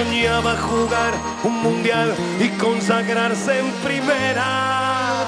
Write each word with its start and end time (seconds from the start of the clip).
soñaba 0.00 0.56
jugar 0.56 1.12
un 1.44 1.62
mundial 1.62 2.14
y 2.38 2.48
consagrarse 2.58 3.58
en 3.58 3.70
primera. 3.84 5.26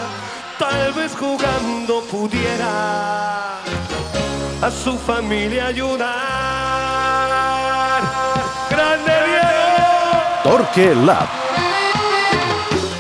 Tal 0.59 0.93
vez 0.95 1.15
jugando 1.15 2.03
pudiera 2.11 3.59
a 4.63 4.71
su 4.71 4.97
familia 4.97 5.67
ayudar. 5.67 6.11
¡Grande 8.71 9.13
Diego! 9.27 10.23
Torque 10.43 10.95
Lab. 10.95 11.29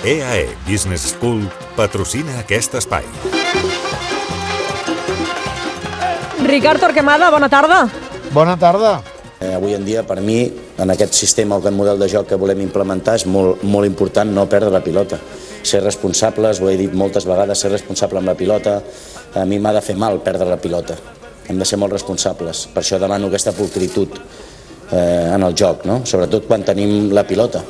EAE 0.04 0.56
Business 0.66 1.14
School 1.14 1.48
patrocina 1.76 2.40
aquest 2.40 2.74
espai. 2.74 3.04
Ricard 6.44 6.80
Torquemada, 6.80 7.30
bona 7.30 7.48
tarda. 7.48 7.88
Bona 8.32 8.56
tarda. 8.58 9.11
Eh, 9.42 9.54
avui 9.56 9.74
en 9.74 9.84
dia, 9.84 10.04
per 10.06 10.20
mi, 10.22 10.44
en 10.78 10.90
aquest 10.94 11.16
sistema 11.18 11.56
o 11.56 11.62
aquest 11.62 11.74
model 11.74 11.98
de 11.98 12.06
joc 12.10 12.28
que 12.30 12.38
volem 12.38 12.60
implementar, 12.62 13.16
és 13.18 13.24
molt, 13.26 13.64
molt 13.66 13.88
important 13.88 14.30
no 14.30 14.46
perdre 14.46 14.70
la 14.70 14.82
pilota. 14.84 15.18
Ser 15.66 15.82
responsables, 15.82 16.60
ho 16.62 16.70
he 16.70 16.76
dit 16.78 16.94
moltes 16.94 17.26
vegades, 17.26 17.58
ser 17.58 17.72
responsable 17.72 18.22
amb 18.22 18.30
la 18.30 18.36
pilota, 18.38 18.78
a 19.34 19.44
mi 19.48 19.58
m'ha 19.58 19.74
de 19.74 19.82
fer 19.82 19.96
mal 19.98 20.20
perdre 20.22 20.46
la 20.46 20.60
pilota. 20.62 20.98
Hem 21.48 21.58
de 21.58 21.66
ser 21.66 21.80
molt 21.80 21.96
responsables. 21.96 22.68
Per 22.70 22.84
això 22.84 23.00
demano 23.02 23.32
aquesta 23.32 23.54
pulcritud 23.56 24.20
eh, 24.92 25.32
en 25.34 25.42
el 25.42 25.56
joc, 25.58 25.88
no? 25.90 26.04
sobretot 26.06 26.46
quan 26.46 26.62
tenim 26.62 27.10
la 27.10 27.26
pilota. 27.26 27.64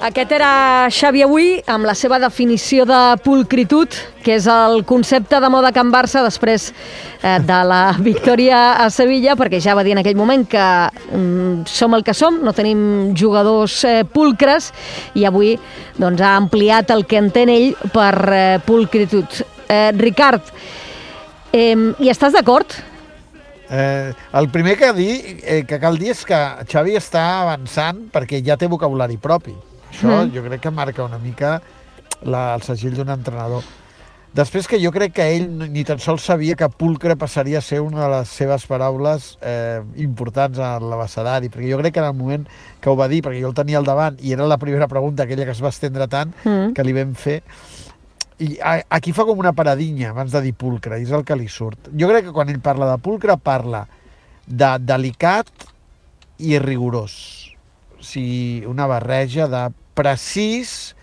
Aquest 0.00 0.30
era 0.32 0.88
Xavi 0.88 1.20
Avui 1.20 1.48
amb 1.68 1.84
la 1.84 1.92
seva 1.92 2.16
definició 2.22 2.86
de 2.88 2.98
pulcritud, 3.20 3.92
que 4.24 4.38
és 4.38 4.46
el 4.48 4.80
concepte 4.88 5.36
de 5.44 5.50
moda 5.52 5.74
Can 5.76 5.90
Barça 5.92 6.22
després 6.24 6.70
eh, 6.72 7.36
de 7.44 7.58
la 7.68 7.82
victòria 8.08 8.80
a 8.80 8.88
Sevilla, 8.88 9.36
perquè 9.36 9.60
ja 9.60 9.76
va 9.76 9.84
dir 9.84 9.92
en 9.92 10.00
aquell 10.00 10.16
moment 10.16 10.46
que 10.48 10.64
mm, 10.64 11.68
som 11.68 11.92
el 11.98 12.06
que 12.06 12.16
som, 12.16 12.40
no 12.40 12.56
tenim 12.56 13.12
jugadors 13.12 13.76
eh, 13.84 14.00
pulcres, 14.08 14.72
i 15.20 15.28
avui 15.28 15.58
doncs, 16.00 16.24
ha 16.24 16.32
ampliat 16.40 16.96
el 16.96 17.04
que 17.04 17.20
entén 17.20 17.52
ell 17.52 17.74
per 17.92 18.14
eh, 18.32 18.58
pulcritud. 18.64 19.42
Eh, 19.68 19.90
Ricard, 20.00 20.48
eh, 21.52 21.76
hi 21.76 22.08
estàs 22.08 22.32
d'acord? 22.40 22.72
Eh, 23.68 24.14
el 24.32 24.48
primer 24.48 24.80
que, 24.80 24.94
dir, 24.96 25.40
eh, 25.44 25.64
que 25.68 25.76
cal 25.78 26.00
dir 26.00 26.16
és 26.16 26.24
que 26.24 26.46
Xavi 26.64 26.96
està 26.96 27.42
avançant 27.44 28.06
perquè 28.08 28.40
ja 28.40 28.56
té 28.56 28.64
vocabulari 28.66 29.20
propi. 29.20 29.60
Això 29.90 30.08
mm. 30.08 30.32
jo 30.34 30.46
crec 30.46 30.64
que 30.64 30.72
marca 30.74 31.04
una 31.04 31.18
mica 31.18 31.58
la, 32.22 32.54
el 32.54 32.64
segell 32.66 32.96
d'un 32.96 33.12
entrenador. 33.12 33.66
Després 34.30 34.68
que 34.70 34.78
jo 34.78 34.92
crec 34.94 35.16
que 35.16 35.24
ell 35.34 35.48
ni 35.74 35.82
tan 35.82 35.98
sols 35.98 36.22
sabia 36.22 36.54
que 36.54 36.68
pulcre 36.70 37.16
passaria 37.18 37.58
a 37.58 37.66
ser 37.66 37.80
una 37.82 38.04
de 38.04 38.10
les 38.12 38.30
seves 38.30 38.62
paraules 38.70 39.32
eh, 39.42 39.80
importants 39.98 40.60
a 40.62 40.76
l'abecedari, 40.78 41.50
perquè 41.50 41.72
jo 41.72 41.80
crec 41.80 41.96
que 41.96 42.04
en 42.04 42.06
el 42.12 42.14
moment 42.14 42.44
que 42.78 42.92
ho 42.92 42.94
va 42.94 43.08
dir, 43.10 43.24
perquè 43.26 43.40
jo 43.42 43.50
el 43.50 43.56
tenia 43.58 43.80
al 43.80 43.88
davant 43.88 44.20
i 44.22 44.36
era 44.36 44.46
la 44.46 44.60
primera 44.62 44.86
pregunta, 44.86 45.26
aquella 45.26 45.48
que 45.48 45.56
es 45.56 45.62
va 45.64 45.74
estendre 45.74 46.06
tant, 46.06 46.30
mm. 46.44 46.70
que 46.78 46.86
li 46.86 46.94
vam 46.94 47.16
fer, 47.18 47.40
i 48.40 48.54
aquí 48.62 49.10
fa 49.12 49.26
com 49.26 49.42
una 49.42 49.52
paradinya 49.52 50.14
abans 50.14 50.30
de 50.32 50.44
dir 50.46 50.54
pulcre, 50.54 51.00
i 51.00 51.08
és 51.08 51.10
el 51.16 51.26
que 51.26 51.36
li 51.36 51.50
surt. 51.50 51.90
Jo 51.90 52.08
crec 52.08 52.28
que 52.28 52.36
quan 52.36 52.54
ell 52.54 52.62
parla 52.62 52.92
de 52.92 53.02
pulcre 53.02 53.34
parla 53.34 53.82
de 54.46 54.70
delicat 54.86 55.50
i 56.38 56.54
rigorós. 56.62 57.18
O 57.98 58.04
sigui, 58.06 58.62
una 58.70 58.86
barreja 58.86 59.50
de 59.50 59.66
precís 60.00 60.96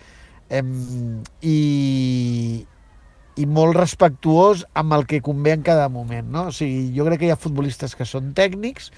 eh, 0.50 0.64
i, 1.42 1.58
i 3.38 3.46
molt 3.46 3.78
respectuós 3.78 4.64
amb 4.78 4.96
el 4.98 5.06
que 5.06 5.22
convé 5.24 5.54
en 5.56 5.62
cada 5.66 5.88
moment. 5.92 6.26
No? 6.34 6.48
O 6.50 6.54
sigui, 6.54 6.90
jo 6.96 7.06
crec 7.06 7.22
que 7.22 7.30
hi 7.30 7.34
ha 7.34 7.40
futbolistes 7.40 7.94
que 7.94 8.08
són 8.08 8.34
tècnics, 8.36 8.90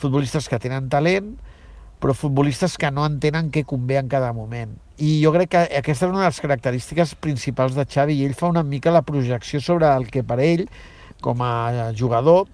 futbolistes 0.00 0.48
que 0.50 0.60
tenen 0.62 0.90
talent, 0.92 1.36
però 2.00 2.14
futbolistes 2.16 2.78
que 2.80 2.88
no 2.90 3.04
entenen 3.04 3.50
què 3.52 3.62
convé 3.68 3.98
en 4.00 4.08
cada 4.08 4.32
moment. 4.32 4.72
I 5.00 5.18
jo 5.22 5.32
crec 5.34 5.52
que 5.52 5.64
aquesta 5.78 6.06
és 6.06 6.12
una 6.12 6.24
de 6.24 6.30
les 6.30 6.40
característiques 6.40 7.12
principals 7.20 7.76
de 7.76 7.84
Xavi 7.84 8.16
i 8.16 8.24
ell 8.24 8.36
fa 8.36 8.48
una 8.48 8.64
mica 8.64 8.92
la 8.92 9.04
projecció 9.04 9.60
sobre 9.60 9.88
el 9.92 10.08
que 10.12 10.24
per 10.24 10.40
ell, 10.44 10.66
com 11.20 11.44
a 11.44 11.92
jugador, 11.96 12.48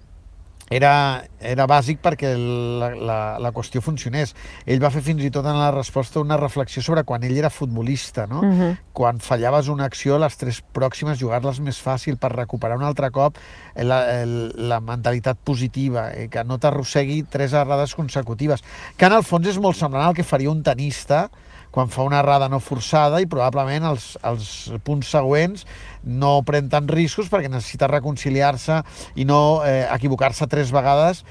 era, 0.69 1.23
era 1.39 1.65
bàsic 1.69 2.01
perquè 2.03 2.33
la, 2.35 2.89
la, 2.95 3.17
la 3.39 3.51
qüestió 3.55 3.81
funcionés. 3.83 4.33
Ell 4.67 4.81
va 4.83 4.91
fer 4.91 5.03
fins 5.05 5.23
i 5.23 5.31
tot 5.33 5.47
en 5.47 5.59
la 5.59 5.69
resposta 5.71 6.19
una 6.19 6.37
reflexió 6.39 6.83
sobre 6.83 7.05
quan 7.07 7.23
ell 7.23 7.37
era 7.37 7.51
futbolista, 7.53 8.27
no? 8.27 8.41
Uh 8.41 8.59
-huh. 8.59 8.77
Quan 8.93 9.19
fallaves 9.19 9.67
una 9.67 9.85
acció, 9.85 10.17
les 10.19 10.37
tres 10.37 10.61
pròximes 10.73 11.19
jugar-les 11.19 11.59
més 11.59 11.81
fàcil 11.81 12.17
per 12.17 12.35
recuperar 12.35 12.77
un 12.77 12.83
altre 12.83 13.11
cop 13.11 13.37
la, 13.75 14.25
la 14.25 14.79
mentalitat 14.79 15.37
positiva, 15.43 16.11
eh, 16.11 16.27
que 16.29 16.43
no 16.43 16.57
t'arrossegui 16.57 17.23
tres 17.23 17.53
errades 17.53 17.95
consecutives, 17.95 18.63
que 18.97 19.05
en 19.05 19.13
el 19.13 19.23
fons 19.23 19.47
és 19.47 19.57
molt 19.59 19.77
semblant 19.77 20.07
al 20.07 20.15
que 20.15 20.23
faria 20.23 20.51
un 20.51 20.63
tenista, 20.63 21.29
quan 21.77 21.91
fa 21.93 22.01
una 22.07 22.23
errada 22.23 22.47
no 22.49 22.57
forçada 22.57 23.19
i 23.21 23.27
probablement 23.29 23.83
els, 23.91 24.15
els 24.25 24.47
punts 24.81 25.11
següents 25.13 25.67
no 26.09 26.39
pren 26.47 26.71
tant 26.73 26.87
riscos 26.89 27.29
perquè 27.29 27.51
necessita 27.53 27.89
reconciliar-se 27.91 28.79
i 29.21 29.27
no 29.29 29.61
eh, 29.61 29.83
equivocar-se 29.93 30.49
tres 30.49 30.73
vegades 30.73 31.21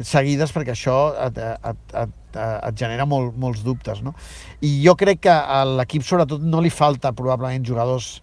seguides 0.00 0.54
perquè 0.56 0.72
això 0.72 0.96
et, 1.26 1.36
et, 1.36 1.82
et, 2.00 2.14
et 2.40 2.78
genera 2.80 3.04
molt, 3.04 3.36
molts 3.36 3.60
dubtes. 3.66 4.00
No? 4.00 4.14
I 4.64 4.78
jo 4.80 4.96
crec 4.96 5.26
que 5.26 5.34
a 5.34 5.60
l'equip 5.68 6.06
sobretot 6.08 6.40
no 6.40 6.62
li 6.64 6.72
falta 6.72 7.12
probablement 7.12 7.68
jugadors 7.68 8.14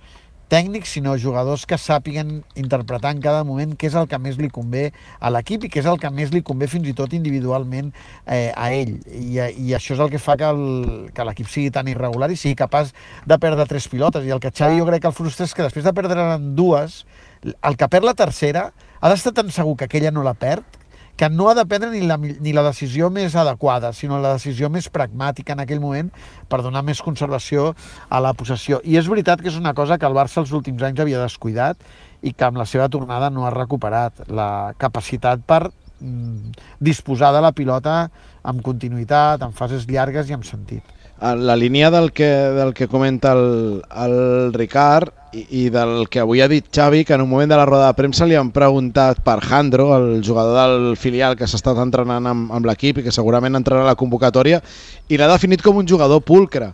tècnics, 0.49 0.95
sinó 0.97 1.15
jugadors 1.21 1.65
que 1.69 1.77
sàpiguen 1.77 2.39
interpretar 2.59 3.13
en 3.15 3.21
cada 3.23 3.43
moment 3.47 3.75
què 3.77 3.89
és 3.89 3.97
el 3.99 4.09
que 4.09 4.19
més 4.21 4.39
li 4.41 4.49
convé 4.53 4.89
a 5.19 5.31
l'equip 5.33 5.65
i 5.65 5.69
què 5.71 5.83
és 5.83 5.89
el 5.89 5.99
que 6.01 6.09
més 6.13 6.33
li 6.33 6.41
convé 6.45 6.67
fins 6.71 6.89
i 6.89 6.95
tot 6.97 7.13
individualment 7.13 7.91
eh, 8.25 8.49
a 8.55 8.71
ell. 8.73 8.97
I, 9.13 9.37
I 9.69 9.75
això 9.77 9.95
és 9.95 10.03
el 10.03 10.11
que 10.13 10.21
fa 10.21 10.37
que 10.39 11.27
l'equip 11.29 11.49
sigui 11.49 11.69
tan 11.75 11.87
irregular 11.91 12.31
i 12.33 12.39
sigui 12.39 12.57
capaç 12.59 12.93
de 13.29 13.39
perdre 13.41 13.69
tres 13.69 13.87
pilotes. 13.91 14.25
I 14.25 14.33
el 14.35 14.41
que 14.43 14.51
Xavi 14.51 14.81
jo 14.81 14.89
crec 14.89 15.05
que 15.05 15.13
el 15.13 15.17
frustra 15.17 15.45
és 15.45 15.55
que 15.55 15.65
després 15.67 15.85
de 15.85 15.95
perdre 15.95 16.27
dues, 16.57 17.03
el 17.45 17.77
que 17.79 17.87
perd 17.87 18.09
la 18.09 18.17
tercera 18.17 18.69
ha 18.99 19.13
d'estar 19.13 19.35
tan 19.37 19.53
segur 19.53 19.77
que 19.77 19.87
aquella 19.87 20.11
no 20.11 20.25
la 20.25 20.35
perd 20.35 20.78
que 21.19 21.27
no 21.29 21.49
ha 21.49 21.53
de 21.53 21.65
prendre 21.67 21.89
ni 21.91 22.07
la, 22.07 22.15
ni 22.15 22.53
la 22.55 22.61
decisió 22.63 23.09
més 23.11 23.33
adequada, 23.35 23.89
sinó 23.91 24.21
la 24.23 24.37
decisió 24.37 24.69
més 24.71 24.85
pragmàtica 24.87 25.51
en 25.51 25.59
aquell 25.65 25.81
moment 25.83 26.13
per 26.47 26.61
donar 26.63 26.79
més 26.87 27.01
conservació 27.03 27.73
a 28.07 28.21
la 28.23 28.31
possessió. 28.39 28.79
I 28.87 28.95
és 29.01 29.09
veritat 29.11 29.43
que 29.43 29.51
és 29.51 29.57
una 29.59 29.73
cosa 29.75 29.97
que 29.99 30.07
el 30.07 30.15
Barça 30.15 30.39
els 30.39 30.53
últims 30.55 30.85
anys 30.87 31.01
havia 31.03 31.19
descuidat 31.19 31.83
i 32.23 32.31
que 32.31 32.47
amb 32.47 32.61
la 32.61 32.67
seva 32.71 32.87
tornada 32.87 33.27
no 33.35 33.43
ha 33.43 33.51
recuperat 33.51 34.29
la 34.31 34.71
capacitat 34.79 35.43
per 35.43 35.65
mm, 35.67 36.55
disposar 36.79 37.33
de 37.35 37.43
la 37.43 37.51
pilota 37.51 38.05
amb 38.39 38.63
continuïtat, 38.63 39.43
en 39.43 39.51
fases 39.51 39.91
llargues 39.91 40.31
i 40.31 40.39
amb 40.39 40.47
sentit 40.47 40.98
la 41.21 41.55
línia 41.55 41.91
del 41.91 42.11
que, 42.11 42.25
del 42.25 42.73
que 42.73 42.87
comenta 42.87 43.33
el, 43.33 43.81
el 43.91 44.53
Ricard 44.53 45.11
i, 45.33 45.45
i 45.63 45.63
del 45.69 46.07
que 46.09 46.21
avui 46.23 46.41
ha 46.41 46.47
dit 46.47 46.69
Xavi, 46.73 47.03
que 47.05 47.13
en 47.13 47.21
un 47.25 47.29
moment 47.29 47.51
de 47.51 47.57
la 47.59 47.65
roda 47.67 47.89
de 47.89 47.97
premsa 47.97 48.25
li 48.25 48.37
han 48.39 48.53
preguntat 48.55 49.19
per 49.25 49.39
Jandro, 49.43 49.91
el 49.97 50.23
jugador 50.25 50.55
del 50.57 50.95
filial 50.97 51.35
que 51.37 51.47
s'ha 51.47 51.59
estat 51.59 51.77
entrenant 51.83 52.25
amb, 52.29 52.55
amb 52.55 52.71
l'equip 52.71 53.01
i 53.01 53.05
que 53.05 53.13
segurament 53.15 53.59
entrarà 53.59 53.83
a 53.83 53.91
la 53.91 53.99
convocatòria, 53.99 54.61
i 55.09 55.19
l'ha 55.19 55.29
definit 55.29 55.61
com 55.65 55.83
un 55.83 55.87
jugador 55.87 56.23
pulcre. 56.23 56.71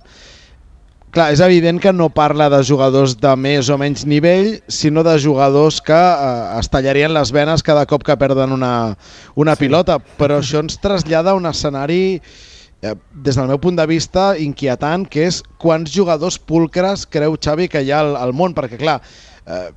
Clar, 1.16 1.30
és 1.32 1.40
evident 1.40 1.80
que 1.80 1.94
no 1.96 2.10
parla 2.12 2.50
de 2.52 2.60
jugadors 2.68 3.14
de 3.16 3.32
més 3.40 3.70
o 3.72 3.78
menys 3.80 4.04
nivell, 4.06 4.58
sinó 4.68 5.02
de 5.08 5.14
jugadors 5.24 5.80
que 5.82 5.96
eh, 5.96 6.58
es 6.60 6.68
tallarien 6.70 7.14
les 7.16 7.32
venes 7.32 7.64
cada 7.64 7.86
cop 7.88 8.04
que 8.04 8.18
perden 8.20 8.52
una, 8.52 8.98
una 9.34 9.56
sí. 9.56 9.66
pilota, 9.66 9.98
però 10.20 10.42
això 10.42 10.60
ens 10.60 10.76
trasllada 10.84 11.32
a 11.32 11.40
un 11.40 11.48
escenari 11.48 12.02
eh, 12.20 12.55
des 12.94 13.38
del 13.38 13.48
meu 13.50 13.60
punt 13.62 13.78
de 13.80 13.86
vista, 13.90 14.34
inquietant, 14.38 15.08
que 15.10 15.26
és 15.30 15.42
quants 15.62 15.92
jugadors 15.92 16.38
pulcres 16.38 17.06
creu 17.10 17.38
Xavi 17.42 17.70
que 17.72 17.82
hi 17.82 17.92
ha 17.94 18.04
al, 18.04 18.16
al 18.20 18.34
món, 18.38 18.54
perquè 18.58 18.80
clar, 18.82 19.00
eh, 19.48 19.68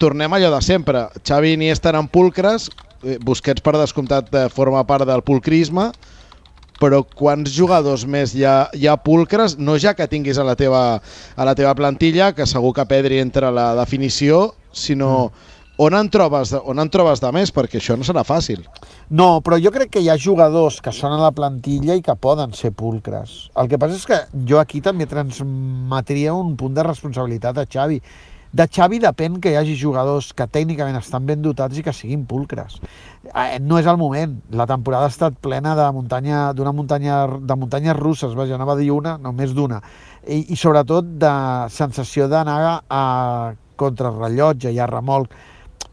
tornem 0.00 0.32
allò 0.32 0.50
de 0.54 0.62
sempre, 0.64 1.06
Xavi 1.26 1.52
i 1.52 1.58
Iniesta 1.58 1.92
eren 1.92 2.08
pulcres, 2.08 2.70
eh, 3.02 3.18
Busquets 3.20 3.64
per 3.64 3.76
descomptat 3.76 4.32
eh, 4.34 4.48
forma 4.48 4.84
part 4.88 5.06
del 5.08 5.24
pulcrisme, 5.26 5.90
però 6.80 7.04
quants 7.06 7.52
jugadors 7.54 8.02
més 8.10 8.34
hi 8.34 8.44
ha, 8.48 8.68
hi 8.74 8.88
ha 8.90 8.96
pulcres, 9.00 9.58
no 9.58 9.76
ja 9.78 9.94
que 9.94 10.08
tinguis 10.10 10.38
a 10.38 10.46
la 10.46 10.56
teva, 10.58 10.84
a 11.36 11.46
la 11.46 11.54
teva 11.54 11.74
plantilla, 11.78 12.32
que 12.34 12.46
segur 12.50 12.74
que 12.74 12.86
Pedri 12.90 13.20
entra 13.22 13.48
a 13.50 13.54
la 13.54 13.68
definició, 13.78 14.54
sinó 14.74 15.28
mm 15.28 15.53
on 15.76 15.94
en 15.94 16.10
trobes, 16.10 16.52
on 16.64 16.78
en 16.78 16.90
trobes 16.90 17.22
de 17.22 17.30
més? 17.34 17.50
Perquè 17.54 17.80
això 17.80 17.96
no 17.98 18.06
serà 18.06 18.22
fàcil. 18.26 18.62
No, 19.10 19.40
però 19.44 19.58
jo 19.62 19.72
crec 19.74 19.94
que 19.96 20.02
hi 20.04 20.10
ha 20.10 20.18
jugadors 20.20 20.80
que 20.84 20.92
són 20.94 21.16
a 21.16 21.22
la 21.22 21.32
plantilla 21.34 21.96
i 21.98 22.04
que 22.04 22.14
poden 22.14 22.54
ser 22.54 22.70
pulcres. 22.76 23.48
El 23.58 23.70
que 23.70 23.80
passa 23.80 23.98
és 23.98 24.06
que 24.06 24.20
jo 24.48 24.60
aquí 24.60 24.82
també 24.84 25.08
transmetria 25.10 26.34
un 26.34 26.54
punt 26.60 26.76
de 26.76 26.86
responsabilitat 26.86 27.58
a 27.58 27.66
Xavi. 27.66 28.00
De 28.54 28.68
Xavi 28.70 29.00
depèn 29.02 29.40
que 29.42 29.50
hi 29.50 29.56
hagi 29.58 29.72
jugadors 29.74 30.28
que 30.32 30.46
tècnicament 30.46 30.94
estan 31.00 31.24
ben 31.26 31.40
dotats 31.42 31.74
i 31.74 31.82
que 31.82 31.92
siguin 31.92 32.22
pulcres. 32.30 32.76
Eh, 33.32 33.58
no 33.58 33.80
és 33.80 33.88
el 33.90 33.98
moment. 33.98 34.36
La 34.54 34.68
temporada 34.70 35.08
ha 35.08 35.10
estat 35.10 35.40
plena 35.42 35.72
de 35.74 35.88
muntanya 35.96 36.52
d'una 36.54 36.70
muntanya 36.70 37.16
de 37.34 37.56
muntanyes 37.58 37.98
russes, 37.98 38.36
vaja, 38.38 38.54
anava 38.54 38.76
a 38.76 38.78
dir 38.78 38.92
una, 38.94 39.16
només 39.18 39.56
d'una. 39.58 39.80
I, 40.22 40.52
I 40.54 40.60
sobretot 40.60 41.16
de 41.18 41.32
sensació 41.74 42.28
d'anar 42.30 42.60
a 42.86 43.02
contrarrellotge 43.74 44.70
i 44.70 44.78
a 44.78 44.86
remolc 44.86 45.34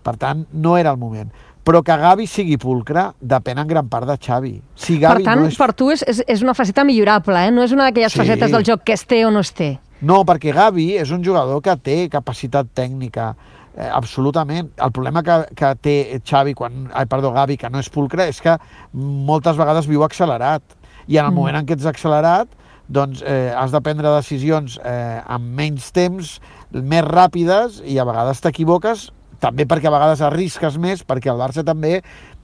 per 0.04 0.18
tant, 0.18 0.46
no 0.54 0.78
era 0.78 0.92
el 0.92 0.98
moment. 0.98 1.32
però 1.64 1.84
que 1.86 1.94
Gavi 1.96 2.26
sigui 2.26 2.56
pulcre 2.58 3.12
depèn 3.22 3.60
en 3.62 3.68
gran 3.70 3.88
part 3.88 4.08
de 4.10 4.16
Xavi. 4.18 4.56
Si 4.74 4.96
Per 4.98 5.02
Gavi 5.04 5.24
tant, 5.24 5.40
no 5.44 5.46
és... 5.48 5.56
per 5.56 5.74
tu 5.78 5.92
és, 5.92 6.02
és, 6.08 6.24
és 6.28 6.42
una 6.42 6.56
faceta 6.58 6.84
millorable, 6.84 7.38
eh? 7.38 7.52
No 7.52 7.62
és 7.62 7.72
una 7.72 7.84
d'aquelles 7.86 8.12
Sí. 8.12 8.18
facetes 8.18 8.50
del 8.52 8.64
joc 8.66 8.82
que 8.84 8.94
es 8.94 9.06
té 9.06 9.20
o 9.28 9.30
no 9.30 9.42
es 9.46 9.52
té. 9.54 9.80
No, 10.02 10.24
perquè 10.26 10.56
Gavi 10.56 10.96
és 10.98 11.12
un 11.12 11.22
jugador 11.24 11.62
que 11.62 11.76
té 11.78 12.10
capacitat 12.10 12.66
tècnica, 12.74 13.36
eh, 13.78 13.88
absolutament. 13.94 14.72
El 14.82 14.92
problema 14.92 15.22
que, 15.22 15.36
que 15.56 15.76
té 15.76 16.20
Xavi, 16.26 16.56
quan, 16.56 16.90
ai, 16.96 17.06
perdó, 17.06 17.30
Gavi, 17.32 17.58
que 17.58 17.70
no 17.70 17.78
és 17.78 17.90
pulcre, 17.94 18.26
és 18.28 18.42
que 18.42 18.58
moltes 18.96 19.56
vegades 19.56 19.86
viu 19.88 20.02
accelerat. 20.04 20.64
I 21.08 21.18
en 21.20 21.26
el 21.26 21.32
Mm. 21.32 21.36
moment 21.36 21.56
en 21.58 21.66
què 21.68 21.74
ets 21.78 21.86
accelerat, 21.86 22.48
doncs 22.90 23.22
eh, 23.22 23.54
has 23.56 23.72
de 23.72 23.80
prendre 23.82 24.10
decisions 24.18 24.80
eh, 24.84 25.22
amb 25.28 25.46
menys 25.46 25.92
temps, 25.92 26.40
més 26.72 27.04
ràpides, 27.06 27.84
i 27.86 28.00
a 28.00 28.04
vegades 28.04 28.42
t'equivoques, 28.42 29.12
també 29.42 29.66
perquè 29.68 29.90
a 29.90 29.94
vegades 29.96 30.22
arrisques 30.24 30.78
més, 30.78 31.02
perquè 31.04 31.32
el 31.34 31.40
Barça 31.42 31.64
també 31.66 31.98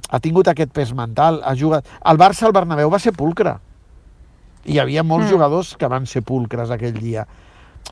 ha 0.09 0.19
tingut 0.23 0.47
aquest 0.49 0.71
pes 0.73 0.93
mental, 0.97 1.41
ha 1.45 1.53
jugat... 1.55 1.85
El 2.09 2.17
Barça 2.17 2.47
al 2.47 2.55
Bernabéu 2.55 2.89
va 2.89 2.99
ser 2.99 3.13
pulcre. 3.13 3.57
Hi 4.67 4.79
havia 4.81 5.03
molts 5.03 5.27
Mm. 5.27 5.31
jugadors 5.35 5.75
que 5.77 5.87
van 5.87 6.05
ser 6.09 6.23
pulcres 6.27 6.71
aquell 6.73 6.97
dia. 6.97 7.27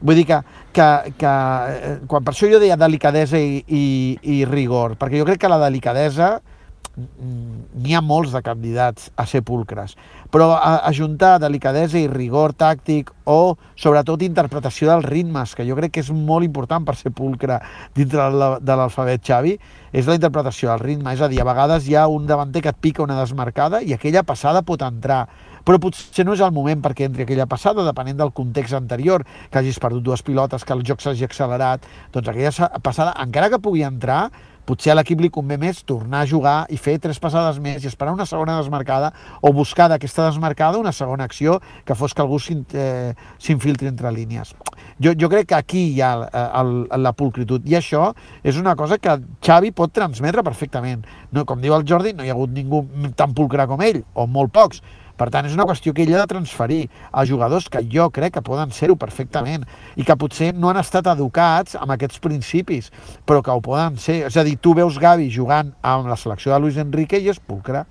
Vull 0.01 0.15
dir 0.19 0.25
que, 0.27 0.41
que, 0.75 0.87
que 1.17 1.29
eh, 1.71 1.93
quan 2.07 2.23
per 2.25 2.33
això 2.33 2.49
jo 2.51 2.59
deia 2.59 2.75
delicadesa 2.75 3.39
i, 3.39 3.61
i, 3.67 3.85
i 4.23 4.41
rigor, 4.49 4.97
perquè 4.99 5.21
jo 5.21 5.27
crec 5.29 5.39
que 5.39 5.51
la 5.51 5.59
delicadesa 5.61 6.33
mm, 6.41 6.54
n'hi 6.95 7.95
ha 7.95 8.01
molts 8.01 8.33
de 8.35 8.41
candidats 8.45 9.09
a 9.15 9.25
ser 9.27 9.41
pulcres, 9.45 9.95
però 10.31 10.53
ajuntar 10.61 11.37
delicadesa 11.43 11.99
i 11.99 12.07
rigor 12.11 12.53
tàctic 12.57 13.11
o 13.25 13.55
sobretot 13.75 14.23
interpretació 14.25 14.91
dels 14.91 15.07
ritmes, 15.09 15.55
que 15.55 15.65
jo 15.67 15.77
crec 15.77 15.95
que 15.95 16.03
és 16.05 16.11
molt 16.11 16.45
important 16.45 16.85
per 16.85 16.95
ser 16.99 17.11
pulcre 17.15 17.59
dintre 17.95 18.29
de 18.61 18.77
l'alfabet 18.77 19.23
Xavi, 19.25 19.57
és 19.95 20.07
la 20.07 20.17
interpretació 20.17 20.71
del 20.71 20.83
ritme, 20.83 21.13
és 21.15 21.21
a 21.21 21.29
dir, 21.31 21.41
a 21.41 21.47
vegades 21.47 21.87
hi 21.87 21.95
ha 21.95 22.07
un 22.11 22.27
davanter 22.27 22.61
que 22.61 22.73
et 22.73 22.81
pica 22.81 23.03
una 23.03 23.19
desmarcada 23.19 23.81
i 23.81 23.95
aquella 23.95 24.25
passada 24.27 24.65
pot 24.65 24.83
entrar, 24.83 25.25
però 25.65 25.79
potser 25.81 26.25
no 26.25 26.35
és 26.37 26.41
el 26.45 26.53
moment 26.55 26.81
perquè 26.85 27.07
entri 27.09 27.25
aquella 27.25 27.47
passada, 27.49 27.85
depenent 27.87 28.19
del 28.21 28.33
context 28.37 28.77
anterior, 28.77 29.25
que 29.49 29.59
hagis 29.59 29.79
perdut 29.81 30.03
dues 30.05 30.21
pilotes, 30.25 30.63
que 30.65 30.73
el 30.73 30.83
joc 30.85 31.01
s'hagi 31.01 31.25
accelerat, 31.25 31.85
doncs 32.13 32.27
aquella 32.29 32.51
sa- 32.53 32.69
passada, 32.81 33.15
encara 33.23 33.49
que 33.49 33.59
pugui 33.59 33.83
entrar, 33.83 34.29
potser 34.65 34.91
a 34.91 34.95
l'equip 34.97 35.19
li 35.21 35.29
convé 35.29 35.59
més 35.61 35.83
tornar 35.85 36.23
a 36.23 36.25
jugar 36.25 36.55
i 36.73 36.77
fer 36.81 36.95
tres 36.97 37.19
passades 37.21 37.59
més 37.61 37.83
i 37.83 37.87
esperar 37.87 38.15
una 38.15 38.25
segona 38.25 38.55
desmarcada 38.57 39.11
o 39.45 39.51
buscar 39.53 39.85
d'aquesta 39.91 40.25
desmarcada 40.25 40.79
una 40.81 40.91
segona 40.91 41.27
acció 41.29 41.59
que 41.85 41.93
fos 41.93 42.15
que 42.17 42.23
algú 42.23 42.39
eh, 42.73 43.13
s'infiltri 43.37 43.87
entre 43.87 44.11
línies. 44.11 44.55
Jo, 44.97 45.13
jo 45.13 45.29
crec 45.29 45.51
que 45.51 45.55
aquí 45.59 45.83
hi 45.93 46.01
ha 46.01 46.11
el, 46.15 46.87
el, 46.89 47.01
la 47.03 47.13
pulcritud 47.13 47.61
i 47.69 47.77
això 47.77 48.09
és 48.41 48.57
una 48.57 48.75
cosa 48.75 48.97
que 48.97 49.19
Xavi 49.45 49.69
pot 49.71 49.93
transmetre 49.93 50.41
perfectament. 50.41 51.05
No, 51.31 51.45
com 51.45 51.61
diu 51.61 51.75
el 51.77 51.85
Jordi, 51.85 52.13
no 52.17 52.25
hi 52.25 52.33
ha 52.33 52.37
hagut 52.37 52.49
ningú 52.49 52.87
tan 53.15 53.37
pulcre 53.37 53.67
com 53.69 53.81
ell, 53.85 54.01
o 54.15 54.25
molt 54.25 54.51
pocs, 54.55 54.81
per 55.17 55.29
tant, 55.31 55.47
és 55.47 55.55
una 55.55 55.67
qüestió 55.67 55.93
que 55.95 56.03
ell 56.03 56.13
ha 56.15 56.23
de 56.23 56.31
transferir 56.33 56.81
a 57.11 57.25
jugadors 57.25 57.69
que 57.71 57.83
jo 57.91 58.09
crec 58.13 58.35
que 58.35 58.45
poden 58.45 58.73
ser-ho 58.75 58.97
perfectament 58.99 59.65
i 59.95 60.03
que 60.03 60.17
potser 60.19 60.51
no 60.53 60.69
han 60.69 60.81
estat 60.81 61.07
educats 61.15 61.79
amb 61.79 61.95
aquests 61.95 62.21
principis, 62.23 62.91
però 63.25 63.41
que 63.41 63.55
ho 63.55 63.63
poden 63.63 63.99
ser. 64.01 64.25
És 64.29 64.37
a 64.37 64.43
dir, 64.43 64.57
tu 64.59 64.75
veus 64.75 64.99
Gavi 64.99 65.31
jugant 65.31 65.73
amb 65.81 66.11
la 66.11 66.19
selecció 66.19 66.53
de 66.53 66.59
Luis 66.59 66.79
Enrique 66.81 67.19
i 67.21 67.31
és 67.31 67.39
pulcre. 67.39 67.85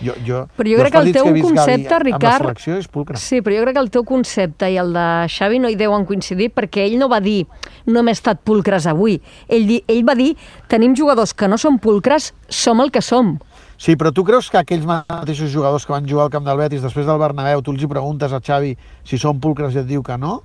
Jo, 0.00 0.14
jo, 0.24 0.46
Però 0.56 0.64
jo 0.70 0.78
crec 0.80 0.92
que 0.94 0.98
el 1.04 1.12
teu 1.12 1.26
Gavi 1.26 1.42
concepte, 1.44 1.90
la 1.90 1.98
Ricard, 1.98 2.56
és. 2.56 2.88
Sí, 3.20 3.42
però 3.44 3.56
jo 3.58 3.64
crec 3.66 3.74
que 3.76 3.82
el 3.82 3.90
teu 3.92 4.04
concepte 4.08 4.70
i 4.72 4.78
el 4.80 4.94
de 4.96 5.06
Xavi 5.28 5.58
no 5.60 5.68
hi 5.68 5.76
deuen 5.76 6.06
coincidir 6.08 6.48
perquè 6.56 6.86
ell 6.86 6.96
no 6.98 7.08
va 7.12 7.18
dir 7.20 7.42
no 7.86 8.00
hem 8.00 8.08
estat 8.08 8.40
pulcres 8.42 8.86
avui. 8.88 9.18
Ell, 9.46 9.66
di- 9.68 9.82
ell 9.86 10.00
va 10.08 10.14
dir 10.16 10.30
tenim 10.68 10.94
jugadors 10.96 11.34
que 11.34 11.48
no 11.48 11.58
són 11.60 11.76
pulcres, 11.78 12.32
som 12.48 12.80
el 12.80 12.90
que 12.90 13.02
som. 13.02 13.38
Sí, 13.76 13.94
però 13.96 14.12
tu 14.12 14.24
creus 14.24 14.48
que 14.50 14.58
aquells 14.60 14.84
mateixos 14.88 15.52
jugadors 15.52 15.84
que 15.86 15.92
van 15.92 16.08
jugar 16.08 16.24
al 16.24 16.30
camp 16.32 16.44
del 16.48 16.56
Betis 16.56 16.82
després 16.82 17.06
del 17.06 17.18
Bernabéu, 17.20 17.60
tu 17.62 17.72
els 17.72 17.84
preguntes 17.88 18.32
a 18.32 18.40
Xavi 18.40 18.74
si 19.04 19.18
són 19.18 19.38
pulcres 19.40 19.74
i 19.74 19.78
et 19.80 19.86
diu 19.88 20.02
que 20.02 20.16
no? 20.20 20.40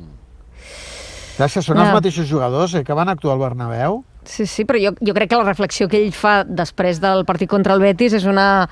Clar, 1.37 1.49
que 1.51 1.61
són 1.61 1.77
Ja. 1.77 1.83
els 1.89 1.93
mateixos 1.93 2.27
jugadors 2.29 2.73
eh, 2.75 2.83
que 2.83 2.93
van 2.93 3.09
actuar 3.09 3.33
al 3.35 3.39
Bernabéu. 3.41 4.03
Sí, 4.23 4.45
sí, 4.47 4.63
però 4.65 4.79
jo, 4.81 4.95
jo 5.05 5.13
crec 5.13 5.29
que 5.29 5.35
la 5.35 5.43
reflexió 5.43 5.87
que 5.87 5.97
ell 6.01 6.13
fa 6.15 6.43
després 6.47 6.99
del 7.01 7.25
partit 7.25 7.49
contra 7.49 7.73
el 7.75 7.81
Betis 7.83 8.13
és 8.13 8.23
una, 8.25 8.69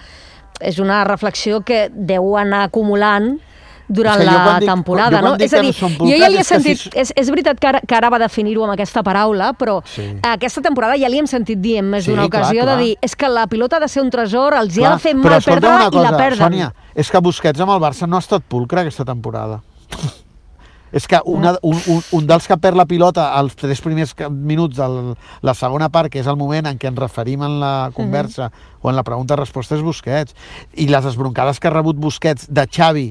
és 0.64 0.80
una 0.80 1.04
reflexió 1.04 1.62
que 1.62 1.90
deu 1.94 2.38
anar 2.38 2.64
acumulant 2.70 3.36
durant 3.88 4.16
És 4.22 4.26
que 4.26 4.32
jo 4.32 4.38
la 4.46 4.60
dic- 4.62 4.70
temporada, 4.70 5.22
no? 5.22 5.34
És 5.38 5.54
a 5.54 5.60
dir, 5.60 5.74
jo 5.76 6.16
ja 6.18 6.30
li 6.32 6.38
he 6.40 6.44
sentit... 6.48 6.78
si- 6.80 6.90
És, 6.96 7.12
és 7.16 7.30
veritat 7.30 7.60
que 7.60 7.68
ara, 7.68 7.82
que 7.86 7.96
ara 7.96 8.10
va 8.10 8.18
definir-ho 8.18 8.64
amb 8.64 8.74
aquesta 8.74 9.04
paraula, 9.04 9.52
però 9.54 9.82
Sí. 9.86 10.06
aquesta 10.24 10.62
temporada 10.62 10.96
ja 10.98 11.10
li 11.10 11.20
hem 11.20 11.28
sentit 11.28 11.60
dir 11.60 11.78
en 11.82 11.90
més 11.92 12.06
Sí, 12.06 12.12
d'una 12.12 12.30
clar, 12.30 12.44
ocasió 12.46 12.64
clar. 12.64 12.78
de 12.78 12.84
dir 12.84 12.98
és 13.02 13.16
que 13.16 13.28
la 13.30 13.46
pilota 13.48 13.78
ha 13.78 13.80
de 13.82 13.90
ser 13.90 14.02
un 14.02 14.10
tresor, 14.10 14.56
els 14.56 14.78
hi 14.78 14.86
ha 14.86 14.88
Clar, 14.88 14.94
de 14.96 15.00
fer 15.04 15.14
mal 15.16 15.42
perdre-la 15.44 15.76
una 15.76 15.84
i 15.84 16.02
la 16.02 16.10
cosa, 16.12 16.18
perden. 16.18 16.40
Sònia, 16.48 16.74
és 16.96 17.12
que 17.12 17.20
Busquets 17.20 17.60
amb 17.60 17.72
el 17.76 17.80
Barça 17.84 18.08
no 18.08 18.16
ha 18.16 18.20
estat 18.24 18.42
pulcre 18.48 18.82
aquesta 18.82 19.04
temporada. 19.06 19.62
És 20.94 21.08
que 21.10 21.20
una, 21.26 21.56
un, 21.66 21.80
un, 21.90 22.02
un 22.14 22.28
dels 22.30 22.46
que 22.48 22.58
perd 22.62 22.78
la 22.78 22.86
pilota 22.86 23.32
als 23.34 23.58
tres 23.58 23.82
primers 23.82 24.14
minuts 24.30 24.78
de 24.78 24.88
la 25.42 25.56
segona 25.58 25.90
part, 25.90 26.14
que 26.14 26.22
és 26.22 26.30
el 26.30 26.38
moment 26.38 26.70
en 26.70 26.78
què 26.78 26.92
ens 26.92 27.02
referim 27.02 27.44
en 27.44 27.58
la 27.64 27.90
conversa 27.98 28.52
o 28.84 28.92
en 28.92 28.96
la 28.96 29.04
pregunta-resposta, 29.04 29.76
és 29.76 29.84
Busquets. 29.84 30.38
I 30.78 30.88
les 30.94 31.10
esbroncades 31.10 31.60
que 31.60 31.72
ha 31.72 31.74
rebut 31.74 31.98
Busquets 31.98 32.46
de 32.48 32.68
Xavi 32.70 33.08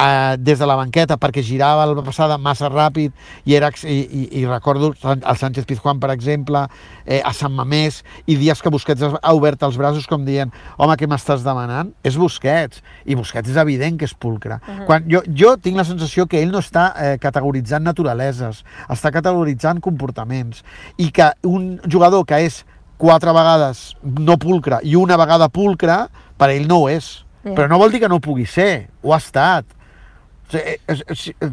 eh, 0.00 0.36
des 0.38 0.58
de 0.58 0.66
la 0.66 0.76
banqueta 0.78 1.18
perquè 1.20 1.42
girava 1.44 1.84
la 1.88 2.04
passada 2.04 2.38
massa 2.38 2.70
ràpid 2.70 3.12
i, 3.44 3.54
era, 3.54 3.70
i, 3.84 3.98
i, 4.00 4.22
i 4.40 4.46
recordo 4.46 4.92
el 5.04 5.36
Sánchez 5.36 5.66
Pizjuán, 5.68 6.00
per 6.00 6.10
exemple, 6.14 6.64
eh, 7.04 7.20
a 7.24 7.32
Sant 7.36 7.54
Mamés, 7.54 8.00
i 8.26 8.36
dies 8.40 8.62
que 8.62 8.72
Busquets 8.72 9.04
ha 9.20 9.34
obert 9.36 9.62
els 9.66 9.78
braços 9.80 10.08
com 10.10 10.24
dient 10.24 10.52
home, 10.78 10.96
què 10.96 11.08
m'estàs 11.10 11.44
demanant? 11.46 11.92
És 12.06 12.18
Busquets. 12.20 12.82
I 13.04 13.16
Busquets 13.18 13.50
és 13.50 13.60
evident 13.60 13.98
que 14.00 14.08
és 14.08 14.14
pulcre. 14.14 14.60
Uh 14.60 14.74
-huh. 14.74 14.86
Quan 14.86 15.04
jo, 15.10 15.22
jo 15.26 15.56
tinc 15.56 15.76
la 15.76 15.84
sensació 15.84 16.26
que 16.26 16.42
ell 16.42 16.50
no 16.50 16.58
està 16.58 16.92
eh, 16.96 17.18
categoritzant 17.18 17.84
naturaleses, 17.84 18.64
està 18.88 19.10
categoritzant 19.10 19.80
comportaments. 19.80 20.64
I 20.96 21.10
que 21.10 21.32
un 21.42 21.80
jugador 21.90 22.24
que 22.24 22.40
és 22.46 22.64
quatre 22.96 23.32
vegades 23.32 23.96
no 24.02 24.36
pulcre 24.38 24.78
i 24.82 24.96
una 24.96 25.16
vegada 25.16 25.48
pulcre, 25.48 26.06
per 26.36 26.50
ell 26.50 26.68
no 26.68 26.82
ho 26.82 26.88
és. 26.88 27.24
Ja. 27.44 27.54
Però 27.54 27.68
no 27.68 27.78
vol 27.78 27.90
dir 27.90 28.00
que 28.00 28.08
no 28.08 28.20
pugui 28.20 28.46
ser, 28.46 28.90
ho 29.02 29.14
ha 29.14 29.18
estat. 29.18 29.64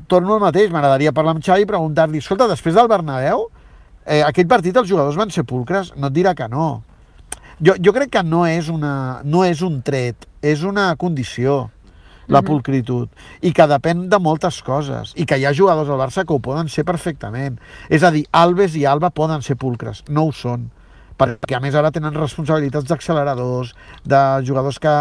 Torno 0.08 0.36
al 0.36 0.44
mateix, 0.44 0.72
m'agradaria 0.74 1.14
parlar 1.16 1.36
amb 1.36 1.46
Xavi 1.46 1.66
i 1.66 1.70
preguntar-li, 1.70 2.22
escolta, 2.24 2.50
després 2.50 2.76
del 2.78 2.90
Bernabéu, 2.92 3.48
eh, 4.06 4.24
aquell 4.26 4.50
partit 4.50 4.78
els 4.78 4.90
jugadors 4.90 5.18
van 5.20 5.34
ser 5.34 5.46
pulcres? 5.48 5.94
No 5.96 6.10
et 6.10 6.16
dirà 6.16 6.34
que 6.38 6.48
no. 6.50 6.84
Jo, 7.62 7.74
jo 7.82 7.94
crec 7.94 8.12
que 8.14 8.24
no 8.24 8.46
és, 8.46 8.70
una, 8.70 9.22
no 9.26 9.44
és 9.46 9.64
un 9.66 9.82
tret, 9.82 10.28
és 10.42 10.64
una 10.64 10.92
condició, 10.96 11.68
la 12.28 12.42
pulcritud, 12.44 13.08
i 13.40 13.54
que 13.56 13.66
depèn 13.72 14.10
de 14.12 14.18
moltes 14.20 14.60
coses, 14.62 15.14
i 15.16 15.26
que 15.26 15.38
hi 15.40 15.46
ha 15.48 15.54
jugadors 15.56 15.90
al 15.90 16.02
Barça 16.02 16.26
que 16.28 16.36
ho 16.36 16.44
poden 16.44 16.68
ser 16.68 16.84
perfectament. 16.84 17.56
És 17.90 18.04
a 18.04 18.12
dir, 18.12 18.26
Alves 18.36 18.76
i 18.76 18.84
Alba 18.86 19.14
poden 19.16 19.46
ser 19.46 19.56
pulcres, 19.56 20.04
no 20.10 20.28
ho 20.28 20.34
són 20.36 20.68
perquè 21.18 21.58
a 21.58 21.62
més 21.62 21.76
ara 21.76 21.92
tenen 21.94 22.16
responsabilitats 22.16 22.88
d'acceleradors, 22.90 23.74
de 24.06 24.22
jugadors 24.46 24.78
que 24.80 24.94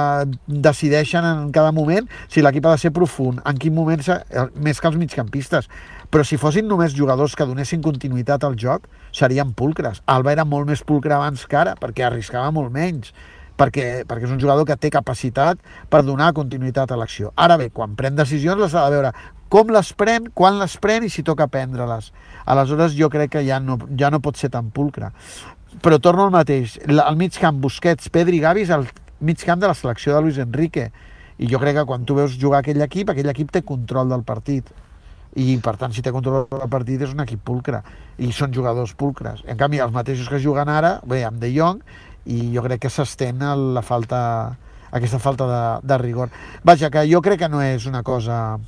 decideixen 0.47 1.27
en 1.29 1.53
cada 1.53 1.75
moment 1.77 2.09
si 2.33 2.43
l'equip 2.43 2.67
ha 2.67 2.75
de 2.75 2.83
ser 2.87 2.93
profund, 2.97 3.43
en 3.45 3.61
quin 3.61 3.75
moment, 3.77 4.03
més 4.57 4.81
que 4.81 4.91
els 4.91 4.99
migcampistes. 5.01 5.69
Però 6.11 6.25
si 6.25 6.41
fossin 6.41 6.69
només 6.71 6.97
jugadors 6.97 7.37
que 7.37 7.47
donessin 7.47 7.85
continuïtat 7.85 8.45
al 8.47 8.57
joc, 8.57 8.87
serien 9.13 9.53
pulcres. 9.53 10.03
Alba 10.07 10.33
era 10.33 10.47
molt 10.49 10.69
més 10.71 10.85
pulcre 10.87 11.17
abans 11.17 11.47
que 11.47 11.59
ara, 11.59 11.77
perquè 11.81 12.07
arriscava 12.07 12.53
molt 12.55 12.73
menys, 12.73 13.13
perquè, 13.59 14.05
perquè 14.09 14.29
és 14.29 14.35
un 14.35 14.41
jugador 14.41 14.67
que 14.69 14.77
té 14.81 14.91
capacitat 14.93 15.61
per 15.91 16.05
donar 16.07 16.33
continuïtat 16.37 16.93
a 16.93 17.01
l'acció. 17.01 17.33
Ara 17.37 17.59
bé, 17.61 17.71
quan 17.75 17.97
pren 17.99 18.17
decisions 18.17 18.61
les 18.63 18.77
ha 18.77 18.87
de 18.87 18.97
veure 18.97 19.13
com 19.53 19.69
les 19.71 19.93
pren, 19.95 20.25
quan 20.35 20.57
les 20.59 20.73
pren 20.83 21.05
i 21.07 21.11
si 21.13 21.23
toca 21.23 21.47
prendre-les. 21.47 22.11
Aleshores 22.51 22.97
jo 22.99 23.11
crec 23.11 23.37
que 23.37 23.45
ja 23.47 23.61
no, 23.63 23.79
ja 23.99 24.11
no 24.11 24.23
pot 24.23 24.39
ser 24.39 24.51
tan 24.55 24.73
pulcre 24.75 25.13
però 25.83 25.99
torno 25.99 26.25
al 26.25 26.33
mateix. 26.35 26.79
El 26.87 27.19
mig 27.19 27.37
camp, 27.41 27.61
Busquets, 27.61 28.09
Pedri 28.13 28.41
i 28.41 28.45
Gavi 28.45 28.65
és 28.65 28.73
el 28.75 28.87
mig 29.21 29.43
camp 29.45 29.61
de 29.61 29.69
la 29.71 29.77
selecció 29.77 30.15
de 30.15 30.23
Luis 30.25 30.41
Enrique. 30.43 30.91
I 31.39 31.51
jo 31.51 31.61
crec 31.61 31.77
que 31.77 31.85
quan 31.89 32.05
tu 32.09 32.17
veus 32.17 32.37
jugar 32.41 32.63
aquell 32.63 32.81
equip, 32.85 33.13
aquell 33.13 33.31
equip 33.33 33.53
té 33.53 33.63
control 33.67 34.09
del 34.13 34.25
partit. 34.25 34.71
I, 35.37 35.59
per 35.61 35.77
tant, 35.77 35.93
si 35.93 36.01
té 36.01 36.13
control 36.15 36.47
del 36.49 36.71
partit 36.73 37.03
és 37.05 37.13
un 37.13 37.21
equip 37.27 37.43
pulcre. 37.45 37.83
I 38.17 38.31
són 38.33 38.55
jugadors 38.57 38.95
pulcres. 38.97 39.43
En 39.45 39.61
canvi, 39.61 39.83
els 39.85 39.93
mateixos 39.93 40.31
que 40.33 40.41
juguen 40.41 40.73
ara, 40.73 40.97
bé, 41.05 41.21
amb 41.29 41.43
De 41.43 41.53
Jong, 41.53 41.83
i 42.33 42.41
jo 42.55 42.65
crec 42.65 42.87
que 42.87 42.91
s'estén 42.91 43.45
la 43.77 43.85
falta, 43.85 44.19
aquesta 44.91 45.21
falta 45.21 45.51
de, 45.51 45.63
de 45.87 46.01
rigor. 46.01 46.33
Vaja, 46.65 46.91
que 46.91 47.05
jo 47.11 47.21
crec 47.21 47.45
que 47.45 47.53
no 47.53 47.61
és 47.61 47.85
una 47.87 48.03
cosa 48.03 48.59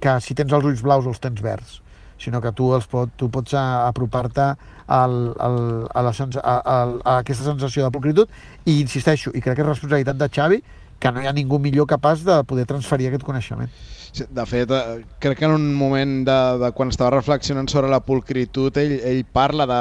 que 0.00 0.16
si 0.24 0.34
tens 0.34 0.52
els 0.52 0.64
ulls 0.64 0.82
blaus 0.84 1.06
els 1.06 1.20
tens 1.20 1.44
verds 1.44 1.83
sinó 2.24 2.40
que 2.44 2.52
tu, 2.56 2.72
els 2.76 2.86
pot, 2.90 3.12
tu 3.20 3.28
pots 3.32 3.54
a- 3.54 3.86
apropar-te 3.88 4.48
al, 4.86 5.18
al, 5.40 5.58
a, 5.92 6.02
la, 6.06 6.12
a, 6.12 6.54
a, 6.58 6.78
a 7.04 7.18
aquesta 7.18 7.44
sensació 7.46 7.84
de 7.86 7.92
pulcritud 7.94 8.28
i 8.64 8.80
insisteixo, 8.80 9.32
i 9.34 9.40
crec 9.44 9.60
que 9.60 9.64
és 9.66 9.70
responsabilitat 9.74 10.20
de 10.20 10.30
Xavi 10.32 10.62
que 11.00 11.10
no 11.12 11.20
hi 11.20 11.26
ha 11.28 11.34
ningú 11.36 11.58
millor 11.60 11.86
capaç 11.90 12.22
de 12.24 12.38
poder 12.48 12.64
transferir 12.64 13.10
aquest 13.10 13.24
coneixement. 13.26 13.68
Sí, 14.14 14.24
de 14.30 14.44
fet, 14.46 14.70
eh, 14.70 15.02
crec 15.18 15.40
que 15.40 15.44
en 15.44 15.56
un 15.56 15.64
moment 15.74 16.20
de, 16.24 16.36
de 16.62 16.68
quan 16.72 16.92
estava 16.92 17.10
reflexionant 17.16 17.66
sobre 17.68 17.90
la 17.90 17.98
pulcritud, 18.00 18.76
ell, 18.78 18.94
ell 19.02 19.24
parla 19.26 19.66
de, 19.66 19.80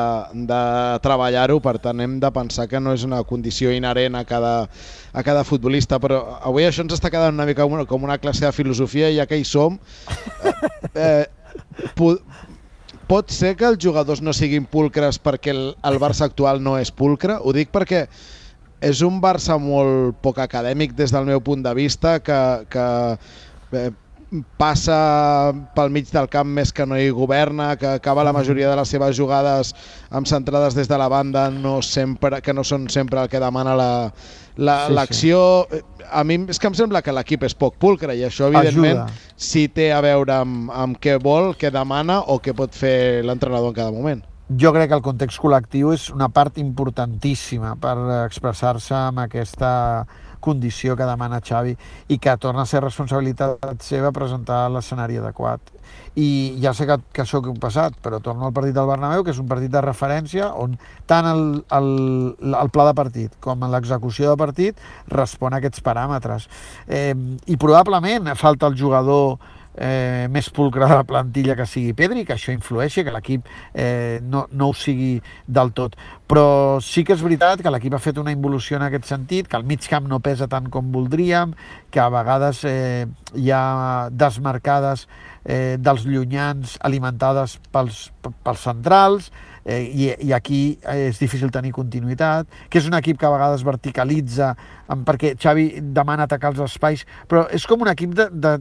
de 0.50 0.60
treballar-ho, 1.06 1.60
per 1.62 1.76
tant 1.84 2.02
hem 2.02 2.18
de 2.20 2.32
pensar 2.34 2.66
que 2.68 2.82
no 2.82 2.96
és 2.98 3.06
una 3.06 3.22
condició 3.30 3.72
inherent 3.72 4.18
a 4.18 4.26
cada, 4.26 4.56
a 5.14 5.24
cada 5.24 5.46
futbolista, 5.46 6.02
però 6.02 6.24
avui 6.42 6.66
això 6.66 6.82
ens 6.84 6.98
està 6.98 7.14
quedant 7.14 7.38
una 7.38 7.46
mica 7.48 7.62
com 7.62 7.78
una, 7.78 7.86
com 7.86 8.04
una 8.10 8.18
classe 8.18 8.44
de 8.48 8.52
filosofia, 8.52 9.14
ja 9.14 9.30
que 9.30 9.38
hi 9.40 9.46
som. 9.48 9.78
Eh, 10.94 11.26
eh, 11.26 12.18
pot 13.14 13.30
ser 13.30 13.52
que 13.54 13.68
els 13.70 13.78
jugadors 13.78 14.24
no 14.26 14.34
siguin 14.34 14.64
pulcres 14.66 15.20
perquè 15.22 15.52
el, 15.54 15.66
el 15.86 16.00
Barça 16.02 16.26
actual 16.26 16.64
no 16.66 16.80
és 16.82 16.90
pulcre? 16.90 17.36
Ho 17.38 17.52
dic 17.54 17.70
perquè 17.70 18.08
és 18.82 19.04
un 19.06 19.20
Barça 19.22 19.60
molt 19.62 20.18
poc 20.26 20.40
acadèmic 20.42 20.96
des 20.98 21.14
del 21.14 21.28
meu 21.28 21.44
punt 21.46 21.62
de 21.62 21.76
vista, 21.78 22.16
que, 22.26 22.40
que 22.74 23.84
passa 24.58 25.54
pel 25.76 25.92
mig 25.94 26.10
del 26.14 26.28
camp 26.32 26.50
més 26.56 26.74
que 26.74 26.86
no 26.90 26.98
hi 26.98 27.10
governa, 27.14 27.74
que 27.78 27.88
acaba 28.00 28.26
la 28.26 28.34
majoria 28.34 28.70
de 28.72 28.78
les 28.80 28.90
seves 28.90 29.16
jugades 29.18 29.74
amb 30.10 30.30
centrades 30.30 30.76
des 30.78 30.90
de 30.90 30.98
la 30.98 31.10
banda 31.12 31.50
no 31.54 31.82
sempre, 31.82 32.42
que 32.42 32.54
no 32.54 32.64
són 32.64 32.90
sempre 32.90 33.22
el 33.22 33.30
que 33.30 33.42
demana 33.44 33.76
l'acció. 33.78 34.10
La, 34.58 35.06
sí, 35.08 35.82
sí. 35.82 36.08
A 36.14 36.24
mi 36.28 36.38
és 36.50 36.60
que 36.60 36.70
em 36.70 36.76
sembla 36.78 37.02
que 37.02 37.14
l'equip 37.16 37.46
és 37.48 37.56
poc 37.58 37.78
pulcre 37.82 38.16
i 38.18 38.26
això 38.26 38.50
evidentment 38.52 39.06
Ajuda. 39.06 39.32
sí 39.38 39.68
té 39.72 39.92
a 39.94 40.02
veure 40.04 40.36
amb, 40.42 40.70
amb 40.70 41.00
què 41.02 41.18
vol, 41.22 41.54
què 41.58 41.72
demana 41.74 42.22
o 42.30 42.40
què 42.44 42.54
pot 42.58 42.76
fer 42.76 43.24
l'entrenador 43.26 43.74
en 43.74 43.80
cada 43.80 43.96
moment. 43.96 44.22
Jo 44.60 44.74
crec 44.76 44.92
que 44.92 44.98
el 45.00 45.06
context 45.06 45.40
col·lectiu 45.42 45.94
és 45.96 46.10
una 46.14 46.28
part 46.30 46.60
importantíssima 46.62 47.78
per 47.82 47.96
expressar-se 48.26 48.94
amb 48.98 49.24
aquesta 49.24 49.72
condició 50.44 50.98
que 51.00 51.08
demana 51.08 51.42
Xavi 51.44 51.76
i 52.12 52.20
que 52.20 52.36
torna 52.38 52.64
a 52.64 52.70
ser 52.70 52.84
responsabilitat 52.84 53.82
seva 53.84 54.12
presentar 54.16 54.66
l'escenari 54.74 55.22
adequat. 55.22 55.72
I 56.20 56.28
ja 56.62 56.74
sé 56.78 56.86
que, 56.90 57.00
que 57.14 57.24
que 57.24 57.38
ha 57.38 57.56
passat, 57.60 57.96
però 58.04 58.20
torno 58.20 58.46
al 58.46 58.54
partit 58.54 58.76
del 58.76 58.90
Bernabéu, 58.90 59.24
que 59.24 59.32
és 59.32 59.40
un 59.40 59.48
partit 59.48 59.72
de 59.72 59.82
referència 59.82 60.52
on 60.54 60.78
tant 61.10 61.26
el, 61.26 61.64
el, 61.72 61.90
el 62.44 62.70
pla 62.70 62.86
de 62.92 62.94
partit 62.94 63.40
com 63.40 63.66
l'execució 63.72 64.30
de 64.30 64.38
partit 64.38 64.80
respon 65.08 65.54
a 65.54 65.62
aquests 65.62 65.82
paràmetres. 65.82 66.48
Eh, 66.88 67.16
I 67.48 67.58
probablement 67.58 68.36
falta 68.38 68.68
el 68.70 68.78
jugador 68.78 69.40
eh, 69.76 70.28
més 70.30 70.50
pulcre 70.54 70.88
de 70.88 70.98
la 71.00 71.06
plantilla 71.08 71.56
que 71.58 71.66
sigui 71.70 71.94
Pedri, 71.98 72.26
que 72.26 72.36
això 72.36 72.54
influeixi, 72.54 73.04
que 73.04 73.14
l'equip 73.14 73.48
eh, 73.74 74.20
no, 74.22 74.46
no 74.52 74.70
ho 74.70 74.78
sigui 74.78 75.16
del 75.48 75.74
tot. 75.74 75.98
Però 76.28 76.80
sí 76.82 77.04
que 77.04 77.14
és 77.18 77.22
veritat 77.22 77.62
que 77.62 77.72
l'equip 77.74 77.94
ha 77.98 78.02
fet 78.02 78.18
una 78.18 78.32
involució 78.32 78.78
en 78.80 78.86
aquest 78.88 79.10
sentit, 79.12 79.50
que 79.50 79.60
el 79.60 79.66
mig 79.68 79.84
camp 79.92 80.08
no 80.08 80.22
pesa 80.24 80.48
tant 80.48 80.70
com 80.72 80.92
voldríem, 80.94 81.52
que 81.92 82.00
a 82.00 82.08
vegades 82.14 82.64
eh, 82.70 83.06
hi 83.36 83.52
ha 83.52 84.10
desmarcades 84.10 85.08
eh, 85.44 85.76
dels 85.80 86.06
llunyans 86.08 86.78
alimentades 86.82 87.58
pels, 87.76 88.06
pels 88.24 88.64
centrals, 88.64 89.28
eh, 89.66 89.82
i, 89.84 90.08
i 90.28 90.32
aquí 90.36 90.62
és 90.94 91.20
difícil 91.20 91.52
tenir 91.52 91.74
continuïtat, 91.76 92.48
que 92.70 92.80
és 92.80 92.88
un 92.88 92.96
equip 92.98 93.20
que 93.20 93.28
a 93.28 93.34
vegades 93.34 93.66
verticalitza 93.68 94.54
perquè 95.08 95.34
Xavi 95.40 95.68
demana 95.96 96.28
atacar 96.28 96.54
els 96.54 96.64
espais, 96.68 97.06
però 97.28 97.46
és 97.52 97.68
com 97.68 97.84
un 97.84 97.92
equip 97.92 98.16
de, 98.16 98.30
de, 98.32 98.56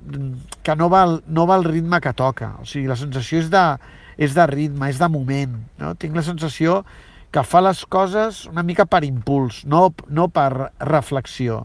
que 0.66 0.76
no 0.78 0.90
va, 0.92 1.04
no 1.26 1.47
va 1.47 1.59
al 1.59 1.66
ritme 1.69 2.00
que 2.02 2.14
toca, 2.16 2.57
o 2.62 2.66
sigui, 2.66 2.88
la 2.90 2.99
sensació 2.99 3.42
és 3.42 3.50
de, 3.52 3.64
és 4.19 4.35
de 4.35 4.47
ritme, 4.50 4.90
és 4.90 5.00
de 5.00 5.09
moment, 5.12 5.57
no? 5.81 5.95
tinc 5.95 6.19
la 6.19 6.26
sensació 6.26 6.83
que 6.83 7.11
fa 7.40 7.62
les 7.64 7.86
coses 7.88 8.44
una 8.50 8.62
mica 8.62 8.84
per 8.84 9.00
impuls, 9.08 9.62
no, 9.64 9.94
no 10.12 10.28
per 10.28 10.74
reflexió. 10.84 11.62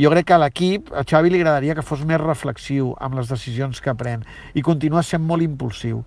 Jo 0.00 0.08
crec 0.08 0.30
que 0.30 0.32
a 0.32 0.40
l'equip, 0.40 0.88
a 0.96 1.04
Xavi 1.04 1.28
li 1.28 1.42
agradaria 1.42 1.74
que 1.76 1.84
fos 1.84 2.00
més 2.08 2.20
reflexiu 2.22 2.94
amb 2.96 3.18
les 3.18 3.28
decisions 3.28 3.82
que 3.84 3.92
pren 3.92 4.24
i 4.56 4.64
continua 4.64 5.04
sent 5.04 5.20
molt 5.20 5.44
impulsiu 5.44 6.00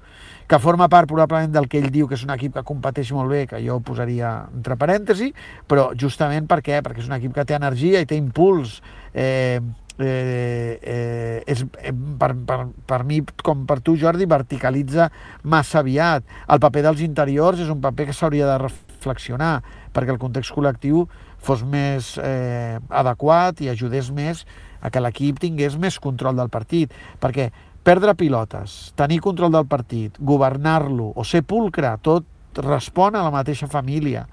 que 0.47 0.59
forma 0.59 0.87
part 0.89 1.09
probablement 1.09 1.53
del 1.53 1.67
que 1.69 1.79
ell 1.81 1.89
diu 1.93 2.07
que 2.09 2.17
és 2.17 2.25
un 2.25 2.33
equip 2.35 2.53
que 2.57 2.65
competeix 2.65 3.11
molt 3.15 3.31
bé, 3.33 3.45
que 3.49 3.61
jo 3.65 3.79
posaria 3.85 4.33
entre 4.53 4.77
parèntesi, 4.77 5.31
però 5.69 5.89
justament 5.97 6.45
per 6.49 6.61
què? 6.65 6.81
Perquè 6.85 7.01
és 7.01 7.09
un 7.09 7.17
equip 7.17 7.33
que 7.33 7.45
té 7.49 7.57
energia 7.57 8.01
i 8.01 8.09
té 8.09 8.17
impuls. 8.19 8.77
Eh, 9.13 9.59
eh, 9.97 10.79
eh, 10.81 11.43
és, 11.49 11.65
eh, 11.81 11.93
per, 12.19 12.33
per, 12.45 12.59
per 12.85 13.03
mi, 13.07 13.21
com 13.41 13.65
per 13.65 13.79
tu, 13.81 13.95
Jordi, 13.97 14.29
verticalitza 14.29 15.09
massa 15.43 15.81
aviat. 15.81 16.27
El 16.45 16.61
paper 16.61 16.85
dels 16.89 17.05
interiors 17.05 17.65
és 17.65 17.71
un 17.73 17.81
paper 17.81 18.11
que 18.11 18.17
s'hauria 18.17 18.49
de 18.51 18.59
reflexionar 18.67 18.84
perquè 19.05 20.11
el 20.13 20.21
context 20.21 20.53
col·lectiu 20.55 21.05
fos 21.45 21.63
més 21.63 22.15
eh, 22.17 22.79
adequat 22.89 23.61
i 23.61 23.69
ajudés 23.69 24.11
més 24.11 24.45
a 24.81 24.89
que 24.89 25.01
l'equip 25.01 25.39
tingués 25.39 25.77
més 25.77 25.99
control 25.99 26.35
del 26.35 26.49
partit. 26.49 26.93
Perquè 27.21 27.51
perdre 27.85 28.15
pilotes, 28.17 28.93
tenir 28.97 29.21
control 29.21 29.53
del 29.53 29.67
partit, 29.69 30.17
governar-lo 30.19 31.11
o 31.15 31.23
ser 31.23 31.43
pulcre, 31.45 31.93
tot 32.01 32.25
respon 32.57 33.15
a 33.15 33.23
la 33.23 33.33
mateixa 33.33 33.69
família. 33.69 34.25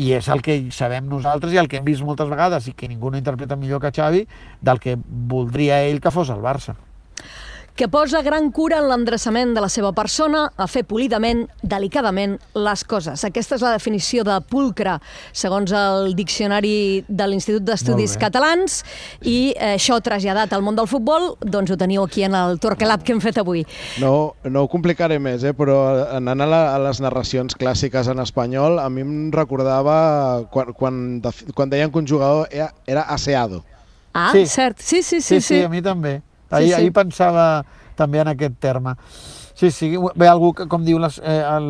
I 0.00 0.12
és 0.16 0.28
el 0.32 0.40
que 0.44 0.56
sabem 0.72 1.08
nosaltres 1.08 1.52
i 1.52 1.58
el 1.60 1.68
que 1.68 1.80
hem 1.80 1.88
vist 1.88 2.04
moltes 2.04 2.28
vegades 2.30 2.68
i 2.68 2.76
que 2.76 2.88
ningú 2.88 3.10
no 3.10 3.18
interpreta 3.20 3.56
millor 3.56 3.82
que 3.82 3.92
Xavi 3.92 4.22
del 4.60 4.80
que 4.80 4.96
voldria 5.04 5.82
ell 5.88 6.00
que 6.00 6.12
fos 6.14 6.30
el 6.32 6.40
Barça 6.40 6.76
que 7.80 7.88
posa 7.88 8.20
gran 8.20 8.50
cura 8.52 8.76
en 8.76 8.90
l'endreçament 8.90 9.54
de 9.56 9.60
la 9.64 9.68
seva 9.72 9.94
persona 9.96 10.42
a 10.60 10.66
fer 10.68 10.82
polidament, 10.84 11.46
delicadament, 11.64 12.34
les 12.52 12.82
coses. 12.84 13.24
Aquesta 13.24 13.56
és 13.56 13.64
la 13.64 13.70
definició 13.72 14.20
de 14.28 14.34
pulcre, 14.52 14.98
segons 15.32 15.72
el 15.72 16.12
diccionari 16.18 17.06
de 17.08 17.30
l'Institut 17.30 17.64
d'Estudis 17.64 18.18
Catalans, 18.20 18.82
i 19.24 19.54
eh, 19.54 19.78
això 19.78 19.96
traslladat 20.04 20.52
al 20.52 20.60
món 20.60 20.76
del 20.76 20.90
futbol, 20.92 21.30
doncs 21.40 21.72
ho 21.72 21.80
teniu 21.80 22.04
aquí 22.04 22.28
en 22.28 22.36
el 22.36 22.60
Torquelab 22.60 23.00
que 23.00 23.16
hem 23.16 23.24
fet 23.24 23.40
avui. 23.40 23.64
No, 24.04 24.36
no 24.44 24.66
ho 24.66 24.68
complicaré 24.68 25.16
més, 25.16 25.48
eh, 25.48 25.56
però 25.56 25.80
anant 26.20 26.44
a, 26.44 26.52
la, 26.52 26.62
a 26.76 26.78
les 26.84 27.00
narracions 27.00 27.56
clàssiques 27.56 28.12
en 28.12 28.20
espanyol, 28.20 28.76
a 28.84 28.90
mi 28.92 29.08
em 29.08 29.18
recordava 29.32 30.00
quan, 30.52 30.76
quan, 30.76 31.04
quan 31.56 31.72
deien 31.72 31.88
que 31.88 32.04
un 32.04 32.12
jugador 32.12 32.52
era, 32.52 32.74
era 32.84 33.08
aseado. 33.08 33.64
Ah, 34.12 34.34
sí. 34.34 34.44
cert. 34.44 34.76
Sí, 34.84 35.00
sí, 35.00 35.22
sí. 35.22 35.40
Sí, 35.40 35.40
sí, 35.40 35.54
sí, 35.54 35.64
a 35.64 35.72
mi 35.72 35.80
també. 35.80 36.20
Ahir, 36.50 36.68
sí, 36.68 36.74
sí. 36.74 36.80
ahir 36.80 36.92
pensava 36.92 37.64
també 37.96 38.20
en 38.22 38.32
aquest 38.34 38.58
terme. 38.60 38.96
Sí, 39.60 39.70
sí, 39.70 39.90
ve 40.16 40.28
algú 40.28 40.54
que, 40.56 40.64
com 40.72 40.86
diu 40.86 40.96
les, 41.02 41.18
eh, 41.20 41.42
el, 41.44 41.66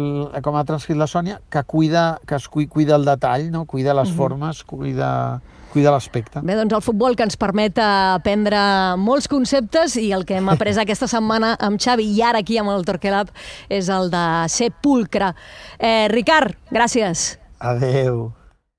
com 0.47 0.55
ha 0.55 0.63
transcrit 0.69 0.99
la 0.99 1.09
Sònia, 1.11 1.41
que 1.51 1.65
cuida, 1.67 2.21
que 2.27 2.37
es 2.39 2.47
cuida 2.49 2.95
el 2.95 3.05
detall, 3.09 3.49
no? 3.51 3.65
cuida 3.65 3.95
les 3.95 4.09
uh 4.09 4.13
mhm. 4.13 4.15
-huh. 4.15 4.17
formes, 4.17 4.63
cuida, 4.65 5.41
cuida 5.73 5.91
l'aspecte. 5.91 6.41
Bé, 6.43 6.55
doncs 6.55 6.73
el 6.73 6.83
futbol 6.83 7.17
que 7.17 7.25
ens 7.25 7.37
permet 7.37 7.79
aprendre 7.79 8.61
molts 8.97 9.29
conceptes 9.29 9.97
i 9.97 10.13
el 10.13 10.25
que 10.25 10.37
hem 10.37 10.49
après 10.49 10.79
aquesta 10.83 11.09
setmana 11.09 11.57
amb 11.59 11.81
Xavi 11.81 12.05
i 12.05 12.23
ara 12.23 12.39
aquí 12.39 12.59
amb 12.59 12.71
el 12.71 12.85
Torquelab 12.85 13.29
és 13.69 13.89
el 13.89 14.11
de 14.11 14.49
ser 14.49 14.71
pulcre. 14.71 15.35
Eh, 15.79 16.09
Ricard, 16.09 16.55
gràcies. 16.71 17.39
Adeu. 17.59 18.40